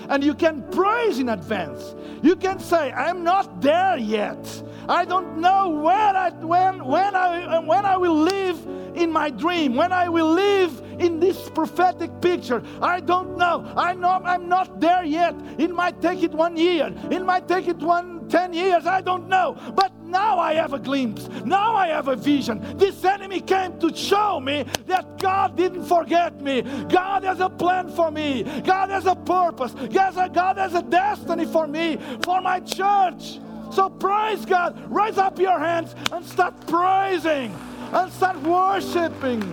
[0.10, 1.96] and you can praise in advance.
[2.22, 4.64] You can say, I'm not there yet.
[4.90, 8.60] I don't know where I, when, when, I, when I will live
[8.96, 12.62] in my dream, when I will live in this prophetic picture.
[12.82, 13.72] I don't know.
[13.76, 15.36] I know I'm not there yet.
[15.58, 16.94] It might take it one year.
[17.10, 18.88] It might take it one ten years.
[18.88, 19.56] I don't know.
[19.76, 21.28] But now I have a glimpse.
[21.46, 22.60] Now I have a vision.
[22.80, 26.64] This enemy came to show me that God didn't forget me.
[26.90, 28.42] God has a plan for me.
[28.66, 29.76] God has a purpose.
[29.76, 33.40] A, uh, God has a destiny for me, for my church.
[33.72, 34.82] So praise God.
[34.92, 37.54] Raise up your hands and start praising
[37.92, 39.44] and start worshiping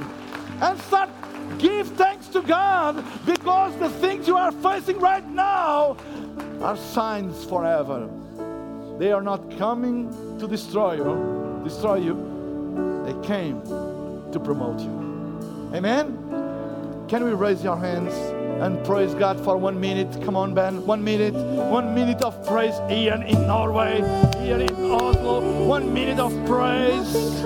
[0.62, 1.10] and start
[1.58, 5.98] give thanks to God because the things you are facing right now
[6.62, 8.08] are signs forever.
[9.00, 12.14] They are not coming to destroy you, destroy you.
[13.06, 13.62] They came
[14.30, 15.70] to promote you.
[15.74, 16.18] Amen.
[17.08, 18.12] Can we raise your hands?
[18.60, 20.22] and praise God for one minute.
[20.22, 20.84] Come on, Ben.
[20.84, 21.32] One minute.
[21.32, 24.02] One minute of praise here in Norway,
[24.44, 25.64] here in Oslo.
[25.64, 27.40] One minute of praise.